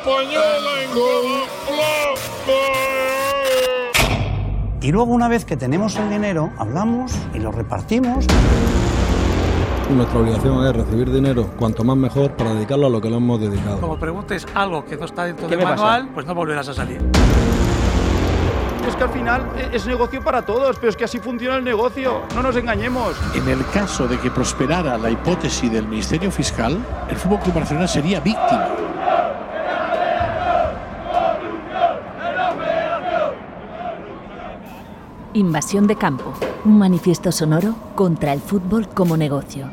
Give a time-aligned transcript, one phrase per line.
[0.00, 0.90] española en.
[4.82, 8.26] Y luego una vez que tenemos el dinero, hablamos y lo repartimos.
[9.90, 13.40] Nuestra obligación es recibir dinero, cuanto más mejor, para dedicarlo a lo que lo hemos
[13.40, 13.80] dedicado.
[13.80, 15.76] Como preguntes algo que no está dentro ¿Qué del pasa?
[15.76, 17.00] manual, pues no volverás a salir.
[18.88, 22.22] Es que al final es negocio para todos, pero es que así funciona el negocio,
[22.34, 23.16] no nos engañemos.
[23.34, 27.88] En el caso de que prosperara la hipótesis del Ministerio Fiscal, el Fútbol Club Barcelona
[27.88, 28.68] sería víctima.
[35.36, 36.32] Invasión de campo,
[36.64, 39.68] un manifiesto sonoro contra el fútbol como negocio.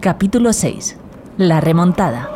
[0.00, 0.96] Capítulo 6.
[1.36, 2.30] La remontada.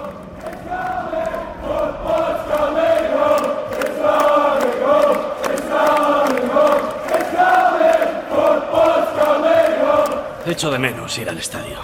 [10.44, 11.78] Echo de menos ir al estadio.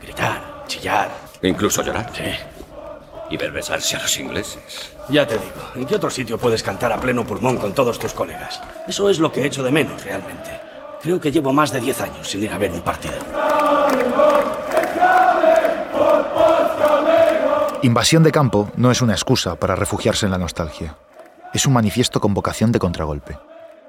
[0.00, 1.10] Gritar, chillar.
[1.42, 2.10] Incluso llorar.
[2.14, 2.53] Sí.
[3.30, 4.92] Y ver besarse a los ingleses.
[5.08, 8.12] Ya te digo, ¿en qué otro sitio puedes cantar a pleno pulmón con todos tus
[8.12, 8.60] colegas?
[8.86, 10.60] Eso es lo que echo de menos realmente.
[11.02, 13.14] Creo que llevo más de 10 años sin ir a ver un partido.
[17.82, 20.96] Invasión de campo no es una excusa para refugiarse en la nostalgia.
[21.52, 23.38] Es un manifiesto con vocación de contragolpe.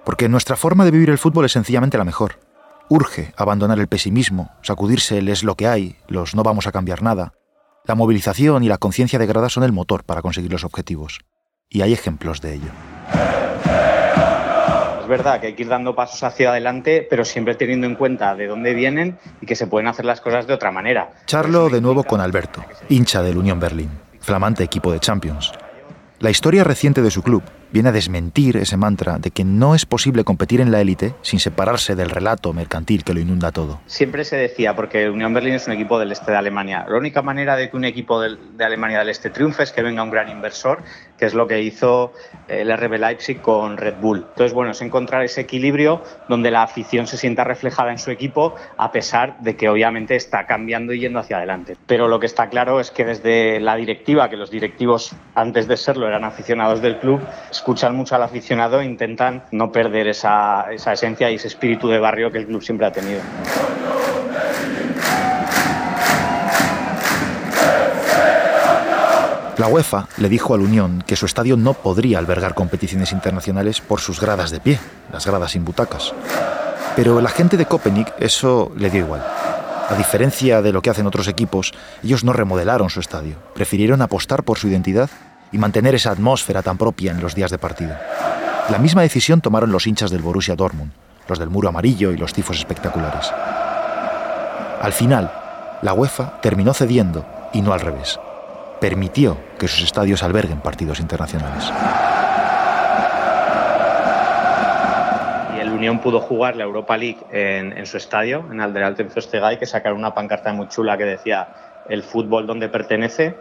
[0.04, 2.40] Porque nuestra forma de vivir el fútbol es sencillamente la mejor.
[2.90, 7.02] Urge abandonar el pesimismo, sacudirse el es lo que hay, los no vamos a cambiar
[7.02, 7.34] nada.
[7.88, 11.20] La movilización y la conciencia de grada son el motor para conseguir los objetivos.
[11.70, 12.72] Y hay ejemplos de ello.
[15.02, 18.34] Es verdad que hay que ir dando pasos hacia adelante, pero siempre teniendo en cuenta
[18.34, 21.12] de dónde vienen y que se pueden hacer las cosas de otra manera.
[21.28, 25.52] Charlo de nuevo con Alberto, hincha del Unión Berlín, flamante equipo de Champions.
[26.18, 27.44] La historia reciente de su club
[27.76, 31.42] viene a desmentir ese mantra de que no es posible competir en la élite sin
[31.42, 33.82] separarse del relato mercantil que lo inunda todo.
[33.86, 37.22] Siempre se decía, porque Unión Berlín es un equipo del este de Alemania, la única
[37.22, 40.30] manera de que un equipo de Alemania del este triunfe es que venga un gran
[40.30, 40.84] inversor,
[41.18, 42.14] que es lo que hizo
[42.48, 44.26] el RB Leipzig con Red Bull.
[44.30, 48.56] Entonces, bueno, es encontrar ese equilibrio donde la afición se sienta reflejada en su equipo,
[48.78, 51.78] a pesar de que obviamente está cambiando y yendo hacia adelante.
[51.86, 55.78] Pero lo que está claro es que desde la directiva, que los directivos antes de
[55.78, 60.94] serlo eran aficionados del club, escuchan mucho al aficionado e intentan no perder esa, esa
[60.94, 63.22] esencia y ese espíritu de barrio que el club siempre ha tenido.
[69.58, 74.02] La UEFA le dijo al Unión que su estadio no podría albergar competiciones internacionales por
[74.02, 74.80] sus gradas de pie,
[75.14, 76.14] las gradas sin butacas.
[76.98, 79.26] Pero la gente de Köpenick eso le dio igual.
[79.90, 81.74] A diferencia de lo que hacen otros equipos,
[82.04, 85.10] ellos no remodelaron su estadio, prefirieron apostar por su identidad
[85.54, 87.96] y mantener esa atmósfera tan propia en los días de partido.
[88.70, 90.92] La misma decisión tomaron los hinchas del Borussia Dortmund,
[91.30, 93.32] los del muro amarillo y los tifos espectaculares.
[94.82, 95.32] Al final,
[95.82, 98.20] la UEFA terminó cediendo y no al revés.
[98.86, 101.74] Permitió que sus estadios alberguen partidos internacionales.
[105.58, 109.58] Y el Unión pudo jugar la Europa League en, en su estadio, en Alderalten Zostegay,
[109.58, 111.48] que sacaron una pancarta muy chula que decía
[111.90, 113.40] el fútbol donde pertenece.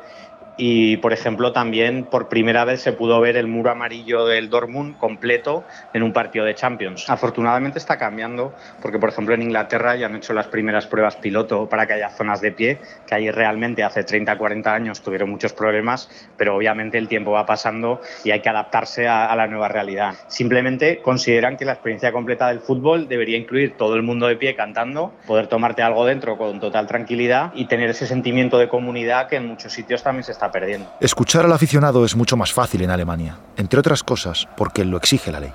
[0.57, 4.97] Y, por ejemplo, también por primera vez se pudo ver el muro amarillo del Dortmund
[4.99, 7.09] completo en un partido de Champions.
[7.11, 11.69] Afortunadamente está cambiando, porque, por ejemplo, en Inglaterra ya han hecho las primeras pruebas piloto
[11.69, 15.53] para que haya zonas de pie, que ahí realmente hace 30, 40 años tuvieron muchos
[15.53, 19.69] problemas, pero obviamente el tiempo va pasando y hay que adaptarse a, a la nueva
[19.69, 20.15] realidad.
[20.29, 24.55] Simplemente consideran que la experiencia completa del fútbol debería incluir todo el mundo de pie
[24.55, 29.37] cantando, poder tomarte algo dentro con total tranquilidad y tener ese sentimiento de comunidad que
[29.37, 30.44] en muchos sitios también se está
[31.01, 35.33] Escuchar al aficionado es mucho más fácil en Alemania, entre otras cosas porque lo exige
[35.33, 35.53] la ley.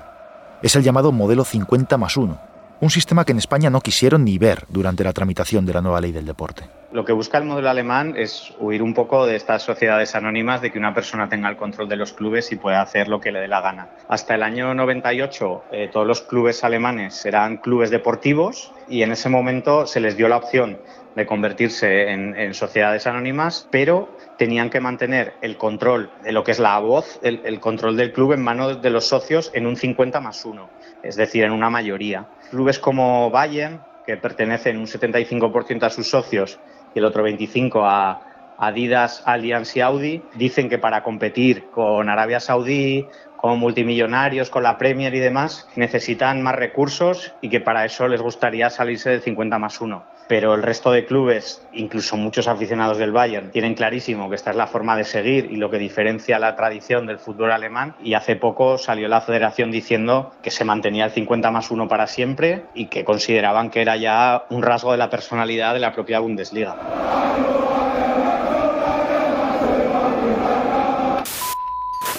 [0.62, 2.40] Es el llamado modelo 50 más 1,
[2.80, 6.00] un sistema que en España no quisieron ni ver durante la tramitación de la nueva
[6.00, 6.79] ley del deporte.
[6.92, 10.72] Lo que busca el modelo alemán es huir un poco de estas sociedades anónimas, de
[10.72, 13.38] que una persona tenga el control de los clubes y pueda hacer lo que le
[13.38, 13.90] dé la gana.
[14.08, 19.28] Hasta el año 98 eh, todos los clubes alemanes eran clubes deportivos y en ese
[19.28, 20.80] momento se les dio la opción
[21.14, 26.50] de convertirse en, en sociedades anónimas, pero tenían que mantener el control de lo que
[26.50, 29.76] es la voz, el, el control del club en manos de los socios en un
[29.76, 30.68] 50 más 1,
[31.04, 32.26] es decir, en una mayoría.
[32.50, 36.58] Clubes como Bayern, que pertenecen un 75% a sus socios
[36.94, 38.30] y el otro 25% a,
[38.62, 43.06] Adidas, Allianz y Audi, dicen que para competir con Arabia Saudí,
[43.38, 48.20] con multimillonarios, con la Premier y demás, necesitan más recursos y que para eso les
[48.20, 50.04] gustaría salirse del 50 más 1.
[50.30, 54.56] Pero el resto de clubes, incluso muchos aficionados del Bayern, tienen clarísimo que esta es
[54.56, 57.96] la forma de seguir y lo que diferencia la tradición del fútbol alemán.
[58.00, 62.06] Y hace poco salió la federación diciendo que se mantenía el 50 más 1 para
[62.06, 66.20] siempre y que consideraban que era ya un rasgo de la personalidad de la propia
[66.20, 66.76] Bundesliga.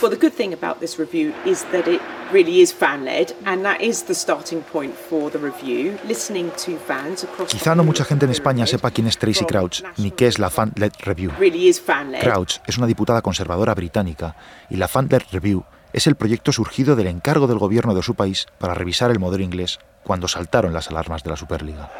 [0.01, 2.01] Well, the good thing about this review is that it
[2.33, 5.95] really is fan led, and that is the starting point for the review.
[6.07, 7.51] Listening to fans across.
[7.51, 10.49] Quizá no mucha gente en España sepa quién es Tracy Crouch ni qué es la
[10.49, 11.31] Fan-led Review.
[11.37, 12.21] Really is fan led.
[12.21, 14.35] Crouch es una diputada conservadora británica
[14.71, 15.63] y la Fan-led Review
[15.93, 19.43] es el proyecto surgido del encargo del gobierno de su país para revisar el modelo
[19.43, 21.91] inglés cuando saltaron las alarmas de la Superliga.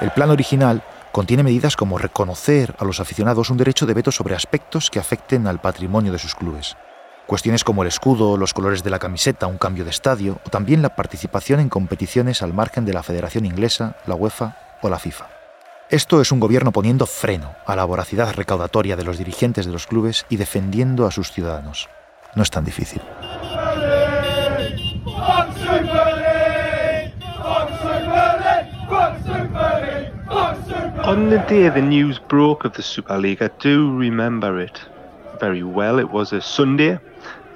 [0.00, 0.84] El plan original
[1.16, 5.46] contiene medidas como reconocer a los aficionados un derecho de veto sobre aspectos que afecten
[5.46, 6.76] al patrimonio de sus clubes.
[7.26, 10.82] Cuestiones como el escudo, los colores de la camiseta, un cambio de estadio o también
[10.82, 15.30] la participación en competiciones al margen de la Federación Inglesa, la UEFA o la FIFA.
[15.88, 19.86] Esto es un gobierno poniendo freno a la voracidad recaudatoria de los dirigentes de los
[19.86, 21.88] clubes y defendiendo a sus ciudadanos.
[22.34, 23.00] No es tan difícil.
[31.06, 34.76] On the day the news broke of the Super League, I do remember it
[35.40, 36.00] very well.
[36.00, 36.98] It was a Sunday,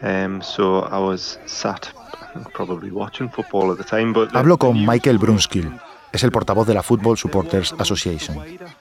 [0.03, 1.89] um, so I was sat
[2.55, 4.13] probably watching football at the time.
[4.13, 5.81] But Hablo con Michael Brunskill.
[6.13, 8.39] Es el portavoz de la Football Supporters Association,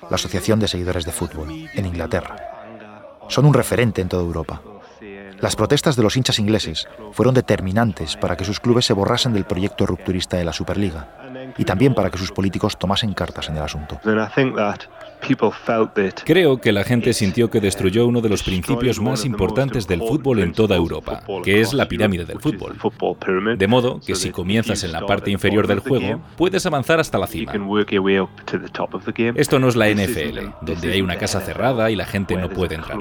[0.08, 2.36] la asociación de seguidores de fútbol, en Inglaterra.
[3.28, 4.62] Son un referente en toda Europa.
[5.40, 9.46] Las protestas de los hinchas ingleses fueron determinantes para que sus clubes se borrasen del
[9.46, 11.08] proyecto rupturista de la Superliga
[11.58, 14.00] y también para que sus políticos tomasen cartas en el asunto.
[16.26, 20.40] Creo que la gente sintió que destruyó uno de los principios más importantes del fútbol
[20.40, 22.76] en toda Europa, que es la pirámide del fútbol.
[23.58, 27.28] De modo que si comienzas en la parte inferior del juego, puedes avanzar hasta la
[27.28, 27.54] cima.
[29.36, 32.76] Esto no es la NFL, donde hay una casa cerrada y la gente no puede
[32.76, 32.98] entrar.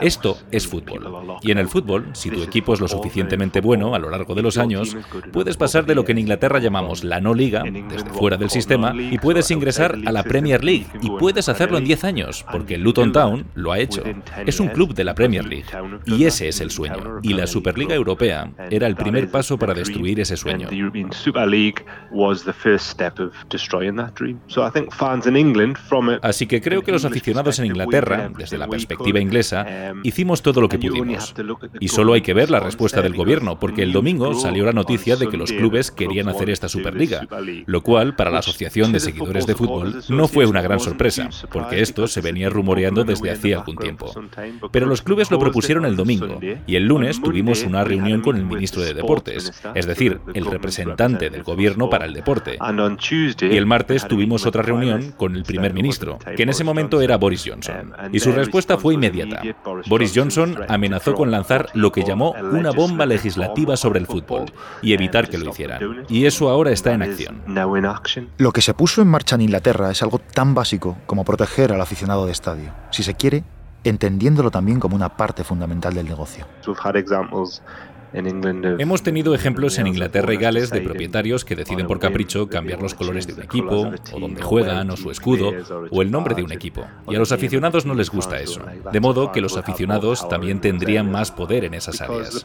[0.00, 1.38] Esto es fútbol.
[1.42, 4.42] Y en el fútbol, si tu equipo es lo suficientemente bueno a lo largo de
[4.42, 4.96] los años,
[5.32, 8.94] puedes pasar de lo que en Inglaterra llamamos la no liga, desde fuera del sistema,
[8.96, 13.12] y puedes ingresar a la Premier League y puedes hacerlo en 10 años, porque Luton
[13.12, 14.02] Town lo ha hecho.
[14.46, 15.66] Es un club de la Premier League
[16.06, 17.20] y ese es el sueño.
[17.22, 20.68] Y la Superliga Europea era el primer paso para destruir ese sueño.
[26.22, 30.68] Así que creo que los aficionados en Inglaterra, desde la perspectiva inglesa, hicimos todo lo
[30.68, 31.34] que pudimos.
[31.78, 35.16] Y solo hay que ver la respuesta del gobierno, porque el domingo salió la noticia
[35.16, 37.26] de que los clubes querían hacer esta Superliga,
[37.66, 41.28] lo cual para la Asociación de Seguidores de Fútbol no fue una gran sorpresa,
[41.60, 44.12] porque esto se venía rumoreando desde hacía algún tiempo.
[44.70, 48.44] Pero los clubes lo propusieron el domingo, y el lunes tuvimos una reunión con el
[48.44, 52.58] ministro de Deportes, es decir, el representante del gobierno para el deporte.
[53.40, 57.16] Y el martes tuvimos otra reunión con el primer ministro, que en ese momento era
[57.16, 57.92] Boris Johnson.
[58.12, 59.42] Y su respuesta fue inmediata.
[59.86, 64.46] Boris Johnson amenazó con lanzar lo que llamó una bomba legislativa sobre el fútbol
[64.82, 66.04] y evitar que lo hicieran.
[66.08, 67.42] Y eso ahora está en acción.
[68.38, 71.80] Lo que se puso en marcha en Inglaterra es algo tan básico como proteger al
[71.80, 72.72] aficionado de estadio.
[72.90, 73.42] Si se quiere,
[73.84, 76.46] entendiéndolo también como una parte fundamental del negocio.
[78.12, 82.94] Hemos tenido ejemplos en Inglaterra y Gales de propietarios que deciden por capricho cambiar los
[82.94, 85.52] colores de un equipo, o donde juegan, o su escudo,
[85.90, 86.84] o el nombre de un equipo.
[87.08, 88.62] Y a los aficionados no les gusta eso.
[88.92, 92.44] De modo que los aficionados también tendrían más poder en esas áreas.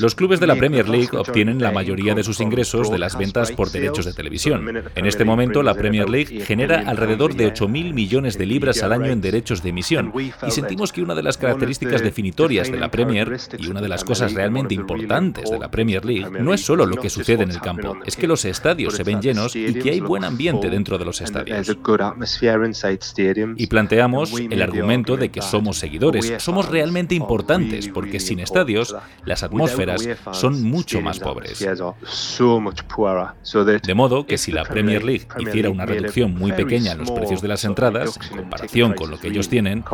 [0.00, 3.52] Los clubes de la Premier League obtienen la mayoría de sus ingresos de las ventas
[3.52, 4.84] por derechos de televisión.
[4.94, 9.06] En este momento, la Premier League genera alrededor de 8.000 millones de libras al año
[9.06, 10.12] en derechos de emisión.
[10.46, 14.04] Y sentimos que una de las características definitorias de la Premier, y una de las
[14.04, 17.60] cosas realmente importantes de la Premier League no es solo lo que sucede en el
[17.60, 21.04] campo, es que los estadios se ven llenos y que hay buen ambiente dentro de
[21.04, 21.76] los estadios.
[23.56, 29.42] Y planteamos el argumento de que somos seguidores, somos realmente importantes, porque sin estadios las
[29.42, 31.58] atmósferas son mucho más pobres.
[33.82, 37.42] De modo que si la Premier League hiciera una reducción muy pequeña en los precios
[37.42, 39.84] de las entradas, en comparación con lo que ellos tienen,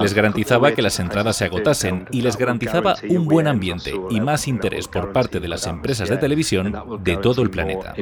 [0.00, 4.48] les garantizaba que las entradas se agotasen y les garantizaba un buen ambiente y más
[4.48, 7.94] interés por parte de las empresas de televisión de todo el planeta.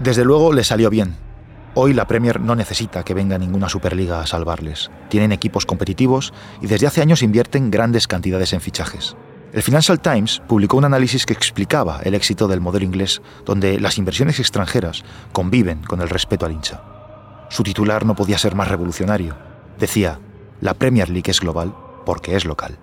[0.00, 1.16] Desde luego le salió bien.
[1.76, 4.92] Hoy la Premier no necesita que venga ninguna Superliga a salvarles.
[5.08, 9.16] Tienen equipos competitivos y desde hace años invierten grandes cantidades en fichajes.
[9.52, 13.98] El Financial Times publicó un análisis que explicaba el éxito del modelo inglés, donde las
[13.98, 16.80] inversiones extranjeras conviven con el respeto al hincha.
[17.50, 19.36] Su titular no podía ser más revolucionario.
[19.78, 20.20] Decía,
[20.60, 21.74] la Premier League es global
[22.04, 22.76] porque es local.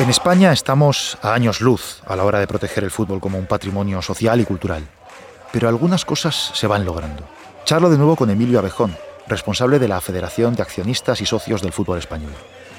[0.00, 3.46] En España estamos a años luz a la hora de proteger el fútbol como un
[3.46, 4.86] patrimonio social y cultural.
[5.52, 7.37] Pero algunas cosas se van logrando.
[7.68, 8.96] Charlo de nuevo con Emilio Abejón,
[9.26, 12.32] responsable de la Federación de Accionistas y Socios del Fútbol Español.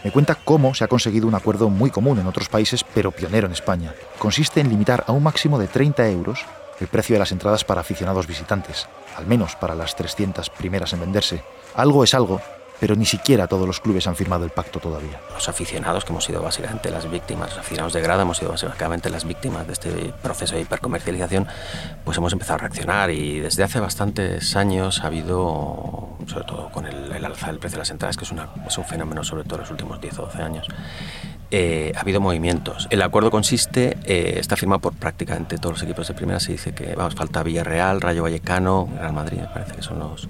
[0.04, 3.46] Me cuenta cómo se ha conseguido un acuerdo muy común en otros países, pero pionero
[3.46, 3.94] en España.
[4.18, 6.44] Consiste en limitar a un máximo de 30 euros
[6.80, 11.02] el precio de las entradas para aficionados visitantes, al menos para las 300 primeras en
[11.02, 11.44] venderse.
[11.76, 12.42] Algo es algo,
[12.80, 15.20] pero ni siquiera todos los clubes han firmado el pacto todavía.
[15.34, 19.10] Los aficionados, que hemos sido básicamente las víctimas, los aficionados de grada, hemos sido básicamente
[19.10, 21.48] las víctimas de este proceso de hipercomercialización,
[22.06, 26.86] pues hemos empezado a reaccionar y desde hace bastantes años ha habido, sobre todo con
[26.86, 29.72] el, alza del precio de las entradas, que es, un fenómeno sobre todo en los
[29.72, 30.68] últimos 10 o 12 años,
[31.52, 32.88] eh, ha habido movimientos.
[32.92, 36.74] El acuerdo consiste, eh, está firmado por prácticamente todos los equipos de primera, se dice
[36.74, 40.30] que vamos, falta Villarreal, Rayo Vallecano, Real Madrid, me parece que son los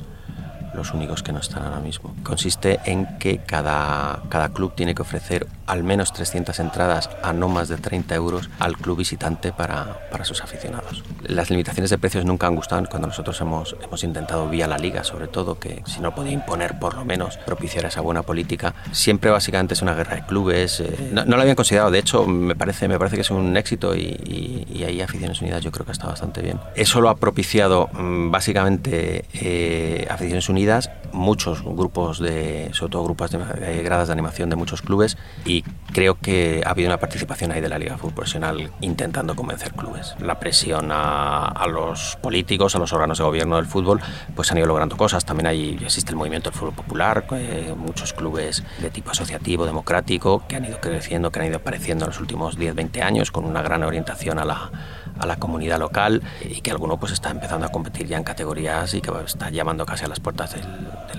[0.74, 2.16] los únicos que no están ahora mismo.
[2.24, 7.48] Consiste en que cada, cada club tiene que ofrecer al menos 300 entradas a no
[7.48, 11.04] más de 30 euros al club visitante para, para sus aficionados.
[11.24, 15.04] Las limitaciones de precios nunca han gustado cuando nosotros hemos, hemos intentado vía la liga,
[15.04, 18.74] sobre todo, que si no podía imponer por lo menos propiciar esa buena política.
[18.92, 20.80] Siempre básicamente es una guerra de clubes.
[20.80, 23.96] Eh, no, lo habían considerado, de hecho me parece, me parece que es un éxito
[23.96, 26.60] y, y, ahí Aficiones Unidas yo creo que está bastante bien.
[26.76, 33.32] Eso lo ha propiciado mm, básicamente eh, Aficiones Unidas muchos grupos de, sobre todo grupos
[33.32, 35.64] de, gradas de animación de muchos clubes y
[35.94, 40.16] creo que ha habido una participación ahí de la Liga Fútbol Profesional intentando convencer clubes.
[40.20, 44.00] La presión a, los políticos, a los órganos de gobierno del fútbol,
[44.36, 45.26] pues han ido logrando cosas.
[45.26, 50.44] También hay, existe el movimiento del fútbol popular, eh, muchos clubes de tipo asociativo, democrático,
[50.48, 53.62] que han ido creciendo, que han ido apareciendo en los últimos 10-20 años con una
[53.62, 54.72] gran orientación a la
[55.20, 58.94] a la comunidad local y que alguno pues está empezando a competir ya en categorías
[58.94, 60.64] y que está llamando casi a las puertas del,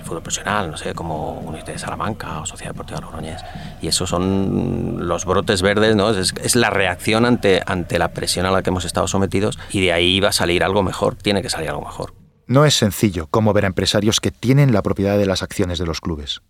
[0.02, 3.42] fútbol profesional, no sé, como Unite de Salamanca o Sociedad Deportiva Logroñés.
[3.83, 6.11] Y esos son los brotes verdes, ¿no?
[6.11, 9.83] Es, es, la reacción ante, ante la presión a la que hemos estado sometidos y
[9.83, 12.14] de ahí va a salir algo mejor, tiene que salir algo mejor.
[12.47, 15.87] No es sencillo cómo ver a empresarios que tienen la propiedad de las acciones de
[15.87, 16.42] los clubes.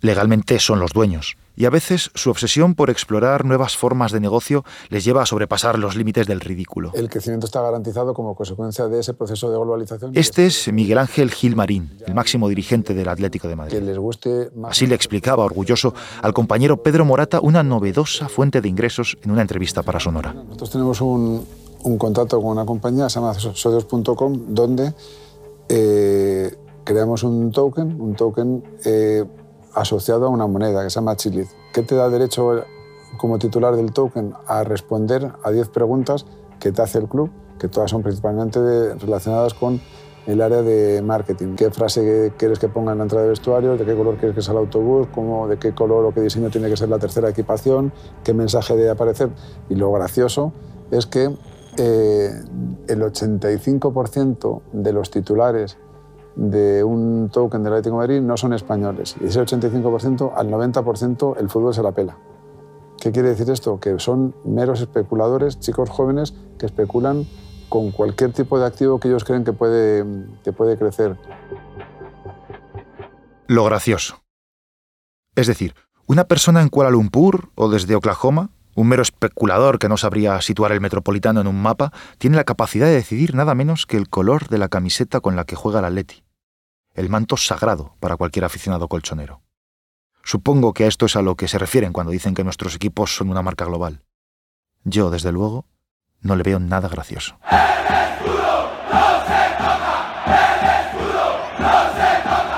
[0.00, 4.64] Legalmente son los dueños, y a veces su obsesión por explorar nuevas formas de negocio
[4.88, 6.90] les lleva a sobrepasar los límites del ridículo.
[6.94, 10.12] El crecimiento está garantizado como consecuencia de ese proceso de globalización.
[10.14, 13.78] Este es Miguel Ángel Gil Marín, el máximo dirigente del Atlético de Madrid.
[13.82, 19.18] les guste Así le explicaba orgulloso al compañero Pedro Morata una novedosa fuente de ingresos
[19.22, 20.32] en una entrevista para Sonora.
[20.32, 21.44] Nosotros tenemos un,
[21.82, 24.94] un contrato con una compañía, se llama socios.com, donde
[25.68, 29.26] eh, creamos un token, un token eh,
[29.74, 32.64] asociado a una moneda que se llama Chilid, que te da derecho
[33.16, 36.26] como titular del token a responder a 10 preguntas
[36.58, 39.80] que te hace el club, que todas son principalmente relacionadas con
[40.26, 41.56] el área de marketing.
[41.56, 43.76] ¿Qué frase quieres que ponga en la entrada de vestuario?
[43.76, 45.08] ¿De qué color quieres que sea el autobús?
[45.14, 47.92] ¿Cómo, ¿De qué color o qué diseño tiene que ser la tercera equipación?
[48.22, 49.30] ¿Qué mensaje debe aparecer?
[49.68, 50.52] Y lo gracioso
[50.90, 51.34] es que
[51.76, 52.30] eh,
[52.88, 55.78] el 85% de los titulares
[56.36, 59.16] de un token del Atlético de Madrid no son españoles.
[59.20, 62.16] Y ese 85%, al 90% el fútbol se la pela.
[63.00, 63.80] ¿Qué quiere decir esto?
[63.80, 67.26] Que son meros especuladores, chicos jóvenes que especulan
[67.68, 70.04] con cualquier tipo de activo que ellos creen que puede,
[70.44, 71.16] que puede crecer.
[73.46, 74.22] Lo gracioso.
[75.34, 75.74] Es decir,
[76.06, 80.72] una persona en Kuala Lumpur o desde Oklahoma, un mero especulador que no sabría situar
[80.72, 84.48] el metropolitano en un mapa, tiene la capacidad de decidir nada menos que el color
[84.48, 86.22] de la camiseta con la que juega el Atleti
[86.94, 89.42] el manto sagrado para cualquier aficionado colchonero.
[90.22, 93.14] Supongo que a esto es a lo que se refieren cuando dicen que nuestros equipos
[93.14, 94.02] son una marca global.
[94.84, 95.66] Yo, desde luego,
[96.20, 97.38] no le veo nada gracioso.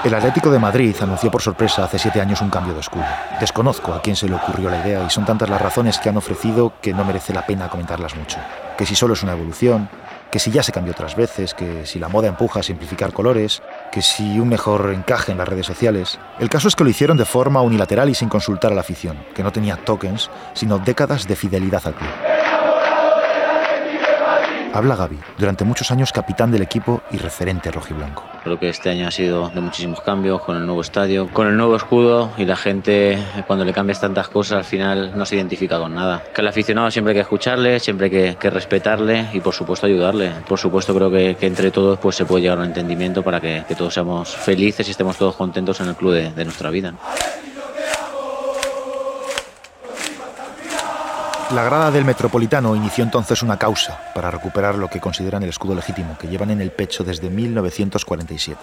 [0.05, 3.05] El Atlético de Madrid anunció por sorpresa hace siete años un cambio de escudo.
[3.39, 6.17] Desconozco a quién se le ocurrió la idea y son tantas las razones que han
[6.17, 8.39] ofrecido que no merece la pena comentarlas mucho.
[8.77, 9.89] Que si solo es una evolución,
[10.33, 13.63] que si ya se cambió otras veces, que si la moda empuja a simplificar colores,
[13.93, 16.19] que si un mejor encaje en las redes sociales.
[16.41, 19.25] El caso es que lo hicieron de forma unilateral y sin consultar a la afición,
[19.37, 22.11] que no tenía tokens, sino décadas de fidelidad al club.
[24.75, 28.25] Habla Gaby, durante muchos años capitán del equipo y referente rojiblanco.
[28.43, 31.59] Creo que este año ha sido de muchísimos cambios, con el nuevo estadio, con el
[31.59, 35.79] nuevo escudo y la gente cuando le cambias tantas cosas al final no se identifica
[35.79, 36.25] con nada.
[36.35, 40.31] Que al aficionado siempre hay que escucharle, siempre hay que, respetarle y por supuesto ayudarle.
[40.49, 43.65] Por supuesto creo que, entre todos pues, se puede llegar a un entendimiento para que,
[43.77, 46.95] todos seamos felices y estemos todos contentos en el club de, de nuestra vida.
[51.55, 55.75] La grada del Metropolitano inició entonces una causa para recuperar lo que consideran el escudo
[55.75, 58.59] legítimo que llevan en el pecho desde 1947.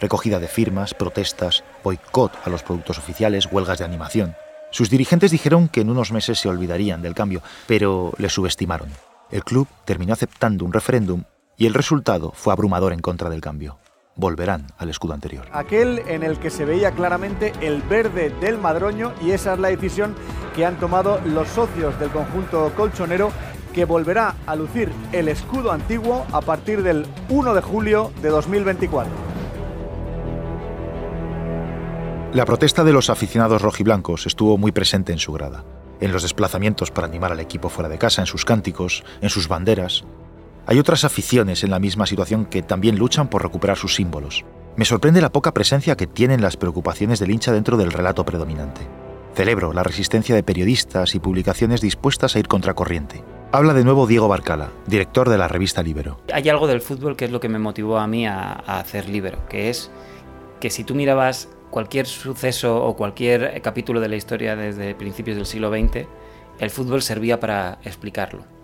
[0.00, 4.36] Recogida de firmas, protestas, boicot a los productos oficiales, huelgas de animación.
[4.70, 8.88] Sus dirigentes dijeron que en unos meses se olvidarían del cambio, pero le subestimaron.
[9.30, 11.24] El club terminó aceptando un referéndum
[11.58, 13.76] y el resultado fue abrumador en contra del cambio
[14.20, 15.46] volverán al escudo anterior.
[15.52, 19.68] Aquel en el que se veía claramente el verde del madroño y esa es la
[19.68, 20.14] decisión
[20.54, 23.32] que han tomado los socios del conjunto colchonero
[23.72, 29.12] que volverá a lucir el escudo antiguo a partir del 1 de julio de 2024.
[32.32, 35.64] La protesta de los aficionados rojiblancos estuvo muy presente en su grada,
[36.00, 39.48] en los desplazamientos para animar al equipo fuera de casa, en sus cánticos, en sus
[39.48, 40.04] banderas,
[40.70, 44.44] hay otras aficiones en la misma situación que también luchan por recuperar sus símbolos.
[44.76, 48.82] Me sorprende la poca presencia que tienen las preocupaciones del hincha dentro del relato predominante.
[49.34, 53.24] Celebro la resistencia de periodistas y publicaciones dispuestas a ir contracorriente.
[53.50, 56.20] Habla de nuevo Diego Barcala, director de la revista Libero.
[56.32, 59.48] Hay algo del fútbol que es lo que me motivó a mí a, hacer Libero,
[59.48, 59.90] que es
[60.60, 65.46] que si tú mirabas cualquier suceso o cualquier capítulo de la historia desde principios del
[65.46, 66.06] siglo XX,
[66.60, 68.59] el fútbol servía para explicarlo.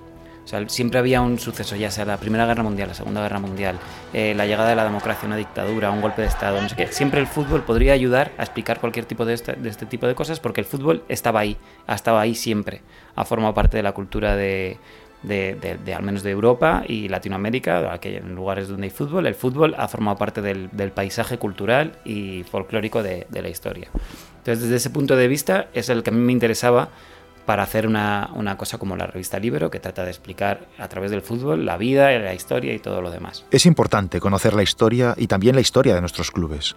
[0.68, 3.78] Siempre había un suceso, ya sea la Primera Guerra Mundial, la Segunda Guerra Mundial,
[4.12, 6.86] eh, la llegada de la democracia, una dictadura, un golpe de Estado, no sé qué.
[6.86, 10.38] Siempre el fútbol podría ayudar a explicar cualquier tipo de este, este tipo de cosas
[10.38, 11.56] porque el fútbol estaba ahí,
[11.88, 12.82] ha estado ahí siempre.
[13.16, 14.78] Ha formado parte de la cultura de,
[15.22, 19.88] de, al menos de Europa y Latinoamérica, en lugares donde hay fútbol, el fútbol ha
[19.88, 23.88] formado parte del, del paisaje cultural y folclórico de, la historia.
[24.38, 26.90] Entonces, desde ese punto de vista, es el que a mí me interesaba
[27.46, 31.22] para hacer una, cosa como la revista Libero, que trata de explicar a través del
[31.22, 33.44] fútbol la vida, la historia y todo lo demás.
[33.50, 36.76] Es importante conocer la historia y también la historia de nuestros clubes.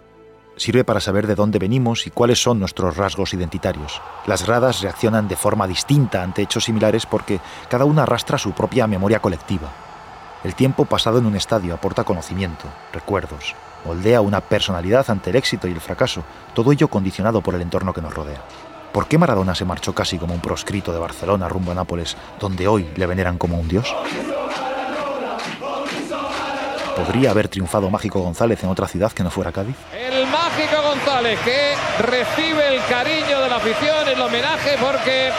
[0.55, 4.01] Sirve para saber de dónde venimos y cuáles son nuestros rasgos identitarios.
[4.27, 8.85] Las gradas reaccionan de forma distinta ante hechos similares porque cada una arrastra su propia
[8.85, 9.71] memoria colectiva.
[10.43, 13.55] El tiempo pasado en un estadio aporta conocimiento, recuerdos,
[13.85, 17.93] moldea una personalidad ante el éxito y el fracaso, todo ello condicionado por el entorno
[17.93, 18.41] que nos rodea.
[18.91, 22.67] ¿Por qué Maradona se marchó casi como un proscrito de Barcelona rumbo a Nápoles, donde
[22.67, 23.93] hoy le veneran como un dios?
[26.95, 29.75] ¿Podría haber triunfado Mágico González en otra ciudad que no fuera Cádiz?
[29.93, 35.29] El Mágico González que recibe el cariño de la afición, el homenaje, porque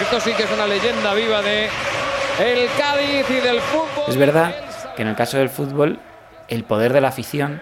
[0.00, 1.68] esto sí que es una leyenda viva de
[2.38, 4.04] el Cádiz y del fútbol.
[4.08, 4.54] Es verdad
[4.94, 5.98] que en el caso del fútbol
[6.48, 7.60] el poder de la afición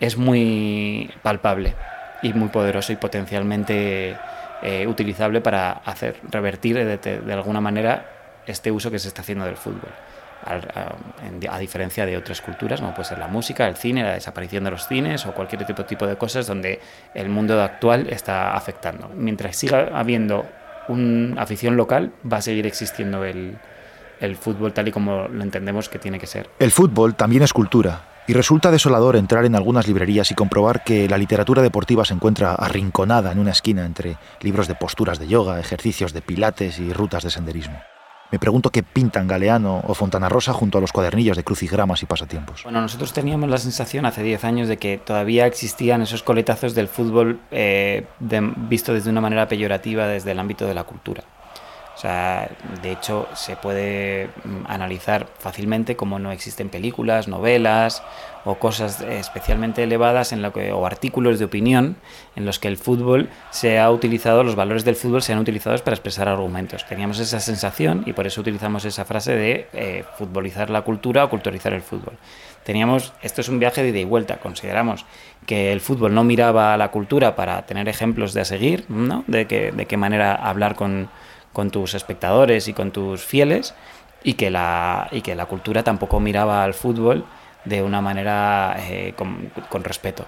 [0.00, 1.74] es muy palpable
[2.22, 4.16] y muy poderoso y potencialmente
[4.62, 9.56] eh, utilizable para hacer revertir de, alguna manera este uso que se está haciendo del
[9.56, 9.90] fútbol.
[10.44, 14.72] A, diferencia de otras culturas, como puede ser la música, el cine, la desaparición de
[14.72, 16.80] los cines o cualquier tipo, tipo de cosas donde
[17.14, 19.08] el mundo actual está afectando.
[19.14, 20.46] Mientras siga habiendo
[20.88, 23.56] una afición local, va a seguir existiendo el,
[24.20, 26.50] el fútbol tal y como lo entendemos que tiene que ser.
[26.58, 31.08] El fútbol también es cultura y resulta desolador entrar en algunas librerías y comprobar que
[31.08, 35.58] la literatura deportiva se encuentra arrinconada en una esquina entre libros de posturas de yoga,
[35.58, 37.80] ejercicios de pilates y rutas de senderismo.
[38.30, 42.06] Me pregunto qué pintan Galeano o Fontana Rosa junto a los cuadernillos de crucigramas y
[42.06, 42.62] pasatiempos.
[42.62, 46.88] Bueno, nosotros teníamos la sensación hace 10 años de que todavía existían esos coletazos del
[46.88, 48.06] fútbol eh,
[48.56, 51.24] visto desde una manera peyorativa desde el ámbito de la cultura.
[52.02, 58.02] De hecho, se puede mm, analizar fácilmente cómo no existen películas, novelas
[58.44, 61.96] o cosas especialmente elevadas en lo que, o artículos de opinión
[62.34, 65.76] en los que el fútbol se ha utilizado, los valores del fútbol se han utilizado
[65.78, 66.84] para expresar argumentos.
[66.86, 71.30] Teníamos esa sensación y por eso utilizamos esa frase de eh, futbolizar la cultura o
[71.30, 72.14] culturizar el fútbol.
[72.64, 75.04] Teníamos, esto es un viaje de ida y vuelta, consideramos
[75.46, 79.24] que el fútbol no miraba a la cultura para tener ejemplos de a seguir, ¿no?
[79.26, 81.08] de, que, de qué manera hablar con
[81.52, 83.74] con tus espectadores y con tus fieles
[84.24, 87.24] y que la, y que la cultura tampoco miraba al fútbol
[87.64, 90.26] de una manera eh, con, con respeto.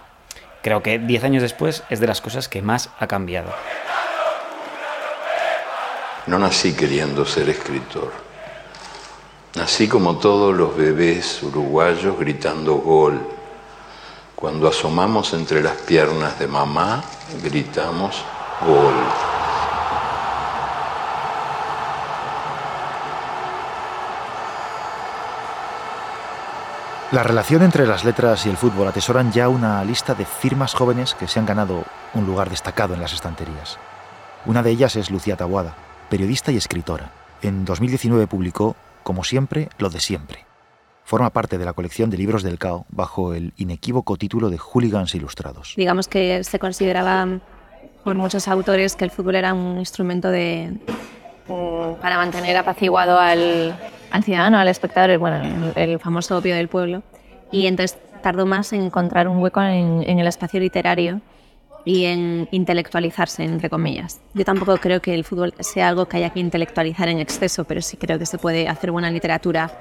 [0.62, 3.52] Creo que diez años después es de las cosas que más ha cambiado.
[6.26, 8.10] No nací queriendo ser escritor.
[9.56, 13.20] Nací como todos los bebés uruguayos gritando gol.
[14.34, 17.04] Cuando asomamos entre las piernas de mamá,
[17.42, 18.24] gritamos
[18.66, 18.94] gol.
[27.14, 31.14] La relación entre las letras y el fútbol atesoran ya una lista de firmas jóvenes
[31.14, 33.79] que se han ganado un lugar destacado en las estanterías.
[34.46, 35.77] Una de ellas es Lucía Tabuada,
[36.11, 37.12] periodista y escritora.
[37.40, 38.74] En 2019 publicó,
[39.05, 40.44] como siempre, lo de siempre.
[41.05, 45.14] Forma parte de la colección de libros del CAO bajo el inequívoco título de Hooligans
[45.14, 45.74] Ilustrados.
[45.77, 47.29] Digamos que se consideraba
[48.03, 50.81] por muchos autores que el fútbol era un instrumento de,
[52.03, 53.79] para mantener apaciguado al,
[54.14, 57.03] al ciudadano, al espectador, bueno, el, el famoso opio del pueblo.
[57.50, 61.20] Y entonces tardó más en encontrar un hueco en, en el espacio literario
[61.85, 64.20] y en intelectualizarse, entre comillas.
[64.33, 67.83] Yo tampoco creo que el fútbol sea algo que haya que intelectualizar en exceso, pero
[67.83, 69.72] sí creo que se puede hacer buena literatura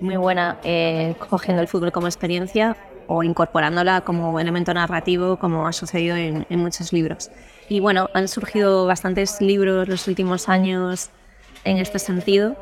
[0.00, 2.74] muy buena eh, cogiendo el fútbol como experiencia
[3.06, 7.30] o incorporándola como elemento narrativo, como ha sucedido en, en muchos libros.
[7.68, 11.10] Y bueno, han surgido bastantes libros los últimos años
[11.64, 12.56] en este sentido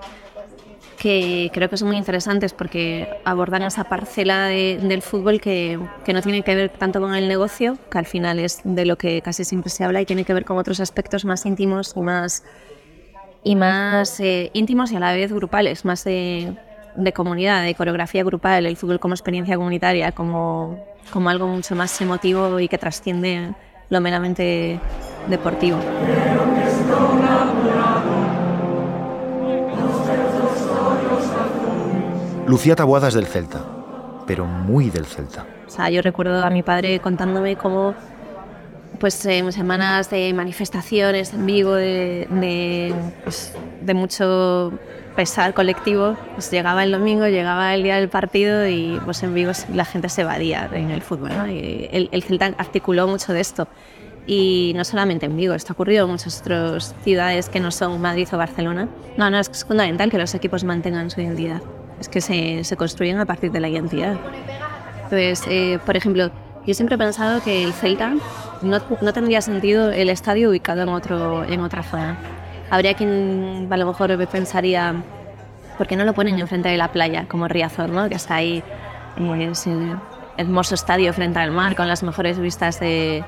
[1.00, 6.12] que creo que son muy interesantes porque abordan esa parcela de, del fútbol que, que,
[6.12, 9.22] no tiene que ver tanto con el negocio, que al final es de lo que
[9.22, 12.44] casi siempre se habla, y tiene que ver con otros aspectos más íntimos y más,
[13.42, 16.54] y más eh, íntimos y a la vez grupales, más de,
[16.94, 21.98] de, comunidad, de coreografía grupal, el fútbol como experiencia comunitaria, como, como algo mucho más
[22.02, 23.54] emotivo y que trasciende
[23.88, 24.78] lo meramente
[25.28, 25.78] deportivo.
[32.50, 33.60] Lucía Taboada es del Celta,
[34.26, 35.46] pero muy del Celta.
[35.68, 37.94] O sea, yo recuerdo a mi padre contándome cómo,
[38.98, 44.72] pues, en semanas de manifestaciones en Vigo, de, de, pues, de mucho
[45.14, 49.52] pesar colectivo, pues llegaba el domingo, llegaba el día del partido y pues en Vigo
[49.72, 51.30] la gente se evadía en el fútbol.
[51.36, 51.46] ¿no?
[51.46, 53.68] Y el, el Celta articuló mucho de esto.
[54.26, 58.00] Y no solamente en Vigo, esto ha ocurrido en muchas otras ciudades que no son
[58.00, 58.88] Madrid o Barcelona.
[59.16, 61.62] No, no, es fundamental que los equipos mantengan su identidad
[62.00, 64.16] es que se, se, construyen a partir de la identidad.
[65.04, 66.30] Entonces, eh, por ejemplo,
[66.66, 68.14] yo siempre he pensado que el Celta
[68.62, 72.16] no, no, tendría sentido el estadio ubicado en, otro, en otra zona.
[72.70, 75.02] Habría quien a lo mejor pensaría,
[75.76, 78.08] ¿por qué no lo ponen enfrente de la playa, como Riazor, ¿no?
[78.08, 78.62] que está ahí,
[79.18, 79.74] eh, ese
[80.36, 83.24] hermoso estadio frente al mar, con las mejores vistas de,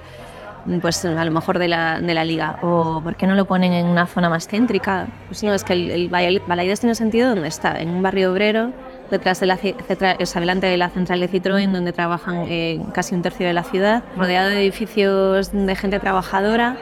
[0.80, 2.58] pues a lo mejor de la, de la liga.
[2.62, 5.08] O ¿por qué no lo ponen en una zona más céntrica?
[5.28, 8.72] Pues no, es que el, el Balaides tiene sentido donde está, en un barrio obrero,
[9.12, 13.22] detrás de la, o sea, de la central de Citroën, donde trabajan eh, casi un
[13.22, 16.76] tercio de la ciudad, rodeado de edificios de gente trabajadora,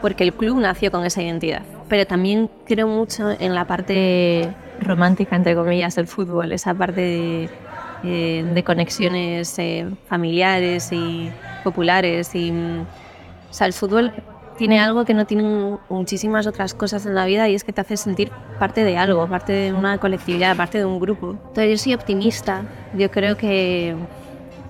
[0.00, 1.62] porque el club nació con esa identidad.
[1.88, 7.50] Pero también creo mucho en la parte romántica, entre comillas, del fútbol, esa parte de,
[8.02, 11.30] eh, de conexiones eh, familiares y
[11.62, 12.52] populares y
[13.54, 14.12] o sea, el fútbol
[14.58, 17.82] tiene algo que no tienen muchísimas otras cosas en la vida y es que te
[17.82, 21.30] hace sentir parte de algo, parte de una colectividad, parte de un grupo.
[21.30, 22.62] Entonces yo soy optimista.
[22.94, 23.94] Yo creo que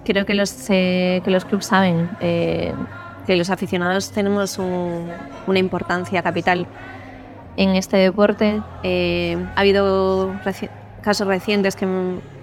[0.04, 2.74] creo que los eh, que los clubes saben eh,
[3.26, 5.08] que los aficionados tenemos un,
[5.46, 6.66] una importancia capital
[7.56, 8.60] en este deporte.
[8.82, 10.34] Eh, ha habido
[11.04, 11.86] casos recientes que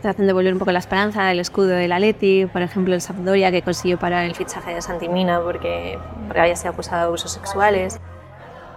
[0.01, 3.51] te hacen devolver un poco la esperanza, el escudo del Atleti, por ejemplo el Sampdoria
[3.51, 5.97] que consiguió parar el fichaje de Santimina porque,
[6.27, 7.99] porque había sido acusado de abusos sexuales.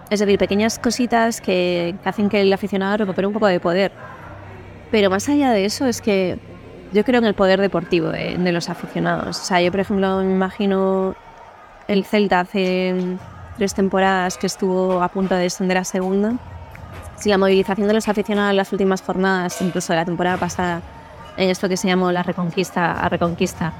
[0.09, 3.91] Es decir, pequeñas cositas que, que hacen que el aficionado recupere un poco de poder.
[4.91, 6.39] Pero más allá de eso es que
[6.91, 9.39] yo creo en el poder deportivo de, de los aficionados.
[9.39, 11.15] O sea, yo por ejemplo me imagino
[11.87, 13.17] el Celta hace
[13.57, 16.33] tres temporadas que estuvo a punto de descender a segunda
[17.17, 20.81] si la movilización de los aficionados en las últimas jornadas, incluso de la temporada pasada,
[21.37, 23.73] en esto que se llamó la reconquista a reconquista,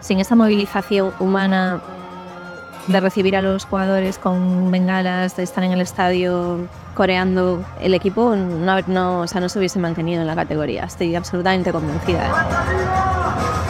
[0.00, 1.80] sin esa movilización humana
[2.86, 8.34] de recibir a los jugadores con bengalas, de estar en el estadio coreando, el equipo
[8.34, 10.84] no, no, o sea, no se hubiese mantenido en la categoría.
[10.84, 13.61] Estoy absolutamente convencida.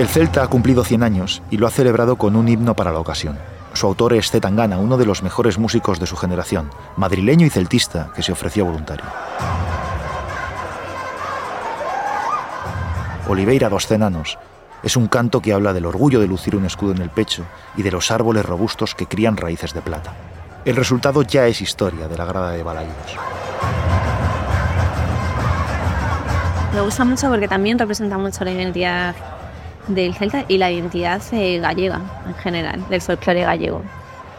[0.00, 3.00] El Celta ha cumplido 100 años y lo ha celebrado con un himno para la
[3.00, 3.38] ocasión.
[3.74, 8.10] Su autor es Zetangana, uno de los mejores músicos de su generación, madrileño y celtista,
[8.16, 9.04] que se ofreció voluntario.
[13.28, 14.38] Oliveira dos Cenanos
[14.82, 17.44] es un canto que habla del orgullo de lucir un escudo en el pecho
[17.76, 20.14] y de los árboles robustos que crían raíces de plata.
[20.64, 23.18] El resultado ya es historia de la grada de Balaidos.
[26.72, 29.14] Me gusta mucho porque también representa mucho la identidad
[29.88, 33.82] del Celta y la identidad eh, gallega en general, del folclore gallego.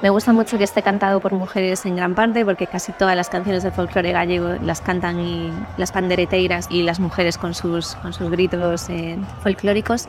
[0.01, 3.29] Me gusta mucho que esté cantado por mujeres en gran parte porque casi todas las
[3.29, 8.31] canciones del folclore gallego las cantan las pandereteiras y las mujeres con sus, con sus
[8.31, 10.07] gritos eh, folclóricos.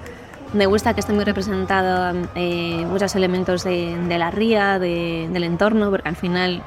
[0.55, 5.90] Me gusta que esté muy representado eh, muchos elementos de, la ría, de, del entorno,
[5.90, 6.62] porque al final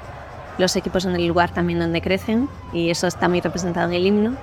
[0.58, 4.06] los equipos en el lugar también donde crecen y eso está muy representado en el
[4.06, 4.36] himno.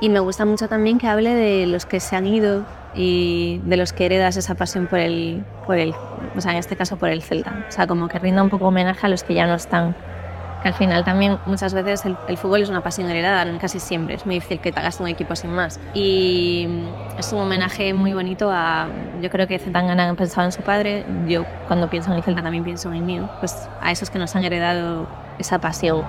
[0.00, 2.64] Y me gusta mucho también que hable de los que se han ido
[2.96, 5.94] y de los que heredas esa pasión por el, por el,
[6.34, 7.66] o sea, en este caso por el Celta.
[7.68, 9.94] O sea, como que rinda un poco homenaje a los que ya no están.
[10.62, 14.14] Que al final también muchas veces el, el fútbol es una pasión heredada, casi siempre.
[14.14, 15.78] Es muy difícil que te hagas un equipo sin más.
[15.92, 16.66] Y
[17.18, 18.88] es un homenaje muy bonito a,
[19.20, 22.64] yo creo que Zetangana pensaba en su padre, yo cuando pienso en el Celta también
[22.64, 25.06] pienso en el mío, pues a esos que nos han heredado
[25.38, 26.02] esa pasión.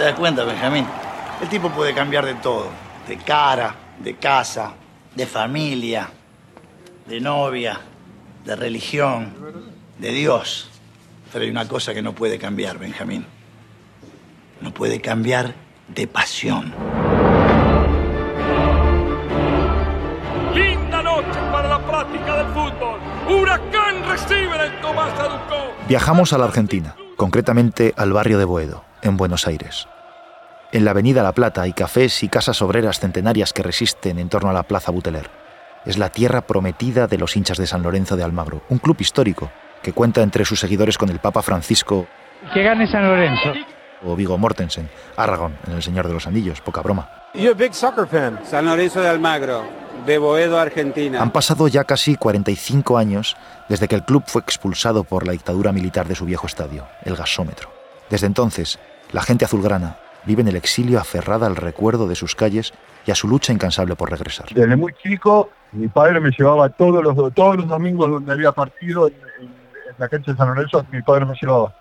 [0.00, 0.86] ¿Te das cuenta, Benjamín?
[1.42, 2.68] El tipo puede cambiar de todo.
[3.06, 4.72] De cara, de casa,
[5.14, 6.08] de familia,
[7.06, 7.78] de novia,
[8.42, 9.34] de religión,
[9.98, 10.70] de Dios.
[11.30, 13.26] Pero hay una cosa que no puede cambiar, Benjamín.
[14.62, 15.52] No puede cambiar
[15.88, 16.72] de pasión.
[20.54, 23.00] Linda noche para la práctica del fútbol.
[23.28, 25.74] Huracán recibe el Tomás Aducó.
[25.86, 29.88] Viajamos a la Argentina, concretamente al barrio de Boedo, en Buenos Aires.
[30.72, 34.50] En la avenida La Plata hay cafés y casas obreras centenarias que resisten en torno
[34.50, 35.28] a la Plaza Buteler.
[35.84, 39.50] Es la tierra prometida de los hinchas de San Lorenzo de Almagro, un club histórico
[39.82, 42.06] que cuenta entre sus seguidores con el Papa Francisco
[42.52, 43.52] Que gane San Lorenzo.
[44.04, 47.08] o Vigo Mortensen, Aragón en El Señor de los Anillos, poca broma.
[47.34, 48.38] You're a big soccer fan.
[48.44, 49.64] San Lorenzo de Almagro,
[50.06, 51.20] de Boedo, Argentina.
[51.20, 53.36] Han pasado ya casi 45 años
[53.68, 57.16] desde que el club fue expulsado por la dictadura militar de su viejo estadio, el
[57.16, 57.79] gasómetro.
[58.10, 58.78] Desde entonces,
[59.12, 59.96] la gente azulgrana
[60.26, 62.72] vive en el exilio aferrada al recuerdo de sus calles
[63.06, 64.46] y a su lucha incansable por regresar.
[64.52, 69.06] Desde muy chico, mi padre me llevaba todos los, todos los domingos donde había partido
[69.08, 71.74] en, en- en la cancha de San Lorenzo, mi padre me llevaba.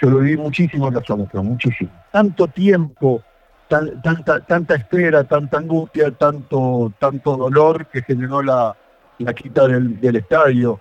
[0.00, 1.90] Yo lo viví muchísimo en gasómetro, muchísimo.
[2.12, 3.22] Tanto tiempo,
[3.68, 8.76] tan- tanta, tanta espera, tanta angustia, tanto, tanto dolor que generó la,
[9.18, 10.80] la quita del, del estadio.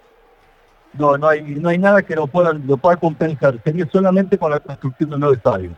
[0.93, 3.59] No, no hay, no hay nada que lo pueda, lo pueda compensar.
[3.63, 5.71] Sería solamente con la construcción de un nuevo estadio.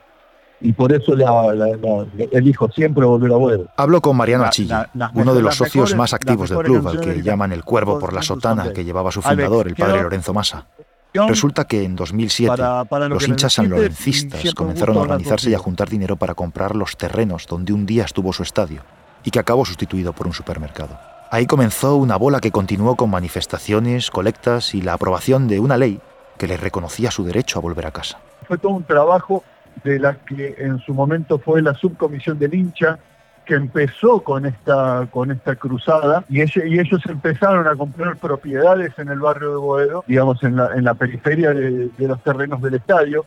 [0.61, 3.67] Y por eso la, la- la- elijo siempre volver a Boedo.
[3.77, 4.75] Hablo con Mariano Achille,
[5.13, 8.11] uno de los socios mejores- más activos del club, al que llaman el cuervo por
[8.13, 10.65] la sotana que llevaba su fundador, el padre Lorenzo Massa.
[11.13, 15.59] Resulta que en 2007 Para- para lo los hinchas sanlorencistas comenzaron a organizarse y a
[15.59, 18.81] juntar dinero para comprar los terrenos donde un día estuvo su estadio
[19.23, 20.99] y que acabó sustituido por un supermercado.
[21.31, 25.99] Ahí comenzó una bola que continuó con manifestaciones, colectas y la aprobación de una ley
[26.39, 28.17] que les reconocía su derecho a volver a casa.
[28.47, 29.43] fue todo un trabajo
[29.83, 32.97] de la que en su momento fue la subcomisión del hincha
[33.45, 39.09] que empezó con esta con esta cruzada y, y ellos empezaron a comprar propiedades en
[39.09, 42.75] el barrio de Boedo, digamos en la, en la periferia de, de los terrenos del
[42.75, 43.23] estadio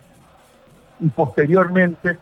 [0.99, 2.19] y posteriormente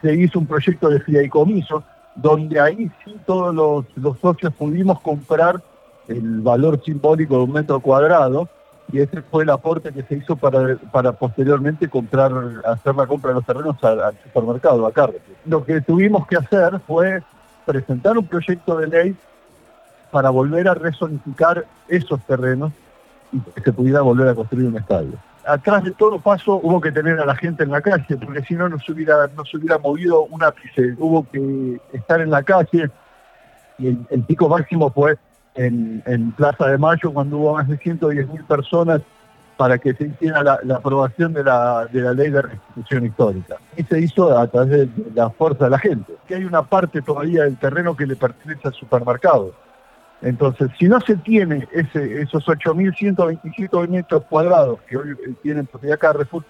[0.00, 1.84] se hizo un proyecto de fideicomiso
[2.20, 5.62] donde ahí sí todos los, los socios pudimos comprar
[6.08, 8.48] el valor simbólico de un metro cuadrado
[8.90, 12.32] y ese fue el aporte que se hizo para, para posteriormente comprar,
[12.64, 15.36] hacer la compra de los terrenos al, supermercado, a Carrefour.
[15.44, 17.22] Lo que tuvimos que hacer fue
[17.66, 19.16] presentar un proyecto de ley
[20.10, 22.72] para volver a resonificar esos terrenos
[23.30, 25.12] y que se pudiera volver a construir un estadio.
[25.48, 28.54] Atrás de todo paso hubo que tener a la gente en la calle, porque si
[28.54, 30.94] no, no se hubiera, no hubiera movido un ápice.
[30.98, 32.90] Hubo que estar en la calle
[33.78, 35.16] y el, pico máximo fue
[35.54, 39.00] en, Plaza de Mayo cuando hubo más de 110.000 personas
[39.56, 43.56] para que se hiciera la, la aprobación de la, de la ley de restitución histórica.
[43.76, 46.12] Y se hizo a través de la fuerza de la gente.
[46.26, 49.54] Que hay una parte todavía del terreno que le pertenece al supermercado.
[50.20, 55.98] Entonces, si no se tiene ese, esos 8.127 metros cuadrados que hoy eh, tienen propiedad
[55.98, 56.44] Carrefour,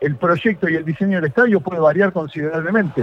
[0.00, 3.02] el proyecto y el diseño del estadio puede variar considerablemente.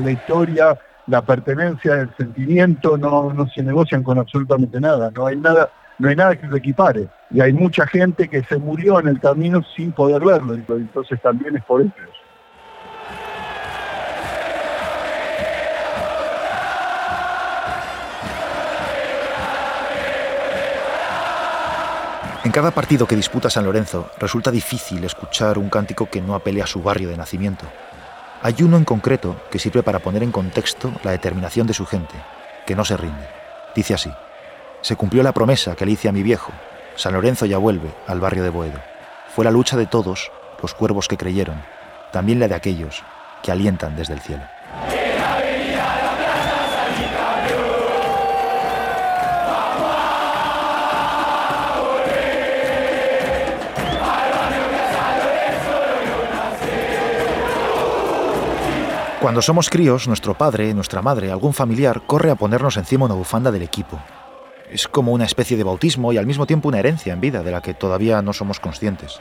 [0.00, 5.10] la historia, la pertenencia, el sentimiento no, no se negocian con absolutamente nada.
[5.14, 7.08] No hay nada, no hay nada que lo equipare.
[7.30, 10.54] Y hay mucha gente que se murió en el camino sin poder verlo.
[10.54, 11.92] Entonces también es por eso.
[22.44, 26.62] En cada partido que disputa San Lorenzo resulta difícil escuchar un cántico que no apele
[26.62, 27.66] a su barrio de nacimiento.
[28.42, 32.14] Hay uno en concreto que sirve para poner en contexto la determinación de su gente,
[32.66, 33.28] que no se rinde.
[33.74, 34.12] Dice así,
[34.82, 36.52] se cumplió la promesa que le hice a mi viejo,
[36.96, 38.80] San Lorenzo ya vuelve al barrio de Boedo.
[39.34, 40.30] Fue la lucha de todos,
[40.62, 41.62] los cuervos que creyeron,
[42.12, 43.02] también la de aquellos
[43.42, 44.44] que alientan desde el cielo.
[59.26, 63.50] Cuando somos críos, nuestro padre, nuestra madre, algún familiar corre a ponernos encima una bufanda
[63.50, 63.98] del equipo.
[64.70, 67.50] Es como una especie de bautismo y al mismo tiempo una herencia en vida de
[67.50, 69.20] la que todavía no somos conscientes.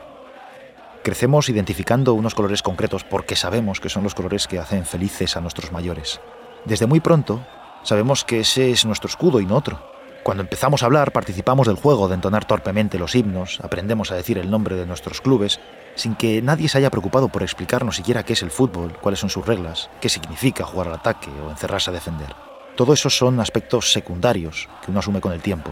[1.02, 5.42] Crecemos identificando unos colores concretos porque sabemos que son los colores que hacen felices a
[5.42, 6.22] nuestros mayores.
[6.66, 7.44] Desde muy pronto
[7.82, 9.80] sabemos que ese es nuestro escudo y no otro.
[10.22, 14.38] Cuando empezamos a hablar participamos del juego de entonar torpemente los himnos, aprendemos a decir
[14.38, 15.60] el nombre de nuestros clubes
[15.96, 19.30] sin que nadie se haya preocupado por explicarnos siquiera qué es el fútbol, cuáles son
[19.30, 22.36] sus reglas, qué significa jugar al ataque o encerrarse a defender.
[22.76, 25.72] Todo eso son aspectos secundarios que uno asume con el tiempo,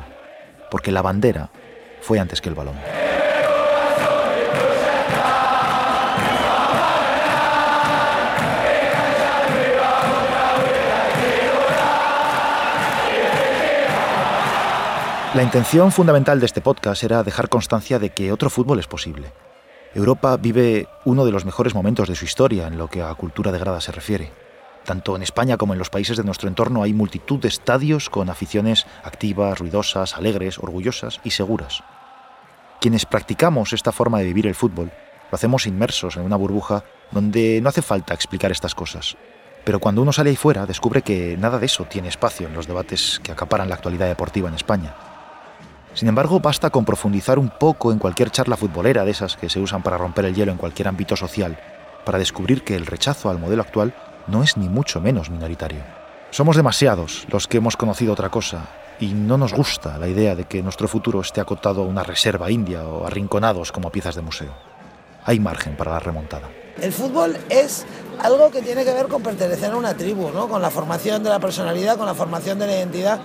[0.72, 1.50] porque la bandera
[2.02, 2.76] fue antes que el balón.
[15.34, 19.34] La intención fundamental de este podcast era dejar constancia de que otro fútbol es posible,
[19.96, 23.52] Europa vive uno de los mejores momentos de su historia en lo que a cultura
[23.52, 24.32] de grada se refiere.
[24.86, 28.30] Tanto en España como en los países de nuestro entorno hay multitud de estadios con
[28.30, 31.84] aficiones activas, ruidosas, alegres, orgullosas y seguras.
[32.82, 34.92] Quienes practicamos esta forma de vivir el fútbol
[35.32, 39.16] lo hacemos inmersos en una burbuja donde no hace falta explicar estas cosas.
[39.64, 42.68] Pero cuando uno sale ahí fuera descubre que nada de eso tiene espacio en los
[42.68, 45.13] debates que acaparan la actualidad deportiva en España.
[45.94, 49.60] Sin embargo, basta con profundizar un poco en cualquier charla futbolera de esas que se
[49.60, 51.60] usan para romper el hielo en cualquier ámbito social,
[52.04, 53.94] para descubrir que el rechazo al modelo actual
[54.28, 55.84] no es ni mucho menos minoritario.
[56.32, 60.46] Somos demasiados los que hemos conocido otra cosa, y no nos gusta la idea de
[60.46, 64.54] que nuestro futuro esté acotado a una reserva india o arrinconados como piezas de museo.
[65.26, 66.50] Hay margen para la remontada.
[66.82, 67.86] El fútbol es
[68.20, 70.48] algo que tiene que ver con pertenecer a una tribu, ¿no?
[70.48, 73.20] con la formación de la personalidad, con la formación de la identidad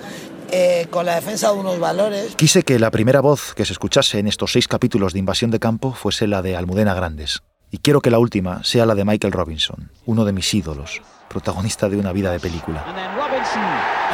[0.50, 2.34] eh, con la defensa de unos valores.
[2.36, 5.58] Quise que la primera voz que se escuchase en estos seis capítulos de Invasión de
[5.58, 7.42] Campo fuese la de Almudena Grandes.
[7.70, 11.90] Y quiero que la última sea la de Michael Robinson, uno de mis ídolos, protagonista
[11.90, 12.82] de una vida de película.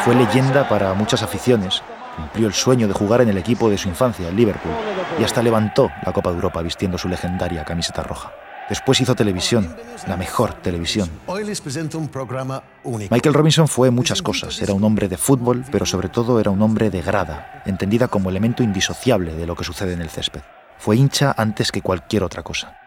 [0.04, 1.82] Fue leyenda para muchas aficiones,
[2.16, 4.74] cumplió el sueño de jugar en el equipo de su infancia, el Liverpool,
[5.20, 8.32] y hasta levantó la Copa de Europa vistiendo su legendaria camiseta roja.
[8.68, 11.10] Después hizo televisión, la mejor televisión.
[11.26, 13.14] Hoy les presento un programa único.
[13.14, 14.60] Michael Robinson fue muchas cosas.
[14.62, 18.30] Era un hombre de fútbol, pero sobre todo era un hombre de grada, entendida como
[18.30, 20.40] elemento indisociable de lo que sucede en el césped.
[20.78, 22.78] Fue hincha antes que cualquier otra cosa.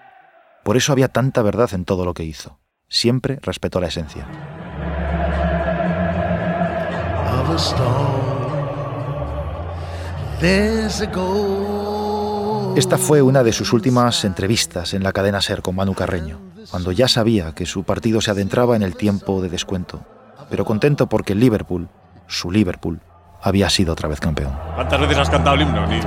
[0.63, 2.59] Por eso había tanta verdad en todo lo que hizo.
[2.89, 4.27] Siempre respetó la esencia.
[12.75, 16.91] Esta fue una de sus últimas entrevistas en la cadena Ser con Manu Carreño, cuando
[16.91, 20.01] ya sabía que su partido se adentraba en el tiempo de descuento,
[20.49, 21.89] pero contento porque el Liverpool,
[22.27, 22.99] su Liverpool,
[23.41, 24.53] había sido otra vez campeón.
[24.75, 25.87] ¿Cuántas veces has cantado el himno?
[25.87, 25.99] Ni...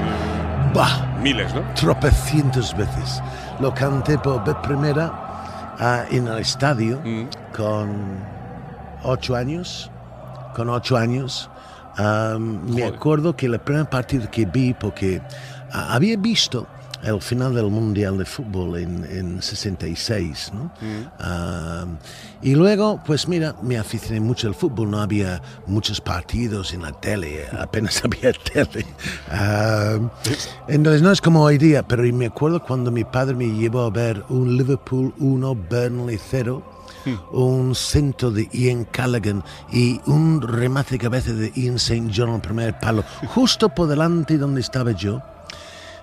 [0.74, 1.62] Bah, Miles, ¿no?
[1.74, 3.22] Tropecientas veces.
[3.58, 5.12] Lo canté por vez primera
[5.78, 7.00] ah, en el estadio
[7.56, 8.18] con
[9.02, 9.90] ocho años.
[10.54, 11.50] Con ocho años.
[11.96, 15.20] Ah, me acuerdo que el primer partido que vi, porque
[15.72, 16.66] había visto
[17.02, 20.70] el final del Mundial de Fútbol en, en 66, ¿no?
[21.18, 21.86] Ah,
[22.42, 26.92] y luego, pues mira, me aficioné mucho al fútbol, no había muchos partidos en la
[26.92, 28.84] tele, apenas había tele.
[29.30, 29.98] Ah,
[30.68, 33.90] entonces no es como hoy día, pero me acuerdo cuando mi padre me llevó a
[33.90, 36.62] ver un Liverpool 1, Burnley 0,
[37.32, 42.10] un centro de Ian Callaghan y un remate de cabeza de Ian St.
[42.14, 45.22] John al primer palo, justo por delante donde estaba yo.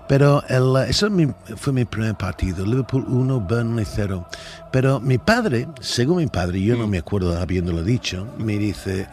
[0.07, 1.09] Pero el, eso
[1.57, 4.25] fue mi primer partido, Liverpool 1, Burnley 0.
[4.71, 9.07] Pero mi padre, según mi padre, yo no me acuerdo habiéndolo dicho, me dice,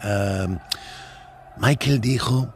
[1.57, 2.53] Michael dijo,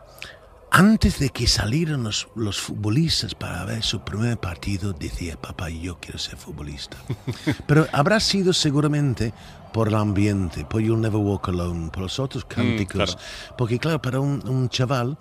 [0.71, 5.97] antes de que salieran los, los futbolistas para ver su primer partido, decía, papá, yo
[5.99, 6.97] quiero ser futbolista.
[7.67, 9.34] Pero habrá sido seguramente
[9.73, 12.93] por el ambiente, por You'll Never Walk Alone, por los otros cánticos.
[12.93, 13.13] claro.
[13.58, 15.17] Porque claro, para un, un chaval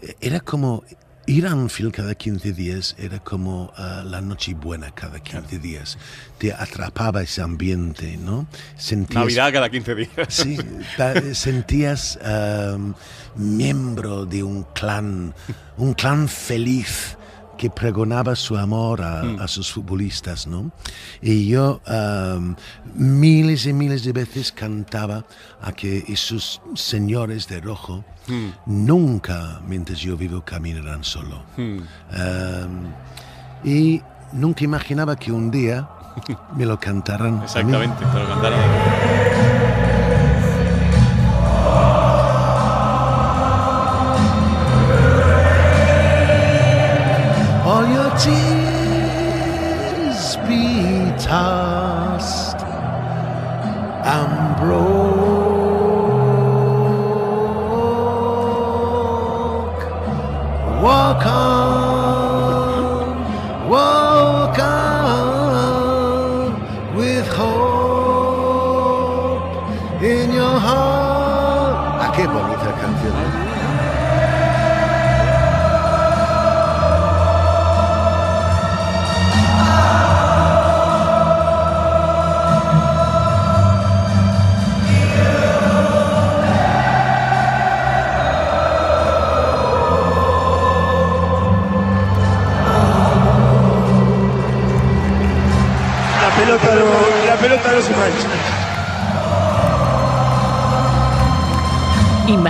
[0.00, 0.84] eh, era como
[1.26, 5.98] ir a Anfield cada 15 días, era como ah, la noche buena cada 15 días.
[6.38, 8.46] Te atrapaba ese ambiente, ¿no?
[8.76, 10.10] Sentías, Navidad cada 15 días.
[10.28, 10.56] Sí,
[11.34, 12.94] sentías um,
[13.34, 15.34] miembro de un clan,
[15.76, 17.16] un clan feliz
[17.58, 20.70] que pregonaba su amor a, a sus futbolistas, ¿no?
[21.22, 22.54] Y yo um,
[22.94, 25.24] miles y miles de veces cantaba
[25.60, 28.04] a que esos señores de rojo
[28.66, 31.42] nunca, mientras yo vivo, caminarán solo.
[31.56, 32.92] Um,
[33.64, 34.02] y
[34.32, 35.88] nunca imaginaba que un día
[36.56, 37.34] me lo cantaran.
[37.34, 37.44] a mí.
[37.44, 39.65] Exactamente, te lo cantaron.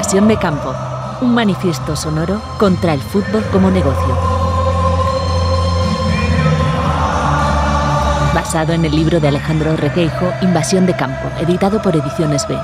[0.06, 0.72] Invasión de campo.
[1.20, 4.16] Un manifiesto sonoro contra el fútbol como negocio.
[8.32, 12.56] Basado en el libro de Alejandro Requeijo, Invasión de campo, editado por Ediciones B.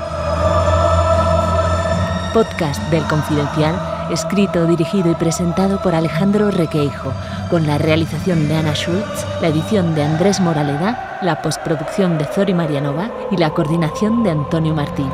[2.33, 7.11] Podcast del Confidencial, escrito, dirigido y presentado por Alejandro Requeijo,
[7.49, 12.53] con la realización de Ana Schultz, la edición de Andrés Moraleda, la postproducción de Zori
[12.53, 15.09] Marianova y la coordinación de Antonio Martín.